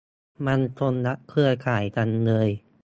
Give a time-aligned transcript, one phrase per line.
[0.45, 2.49] มันคนละเครือข่ายกันเลย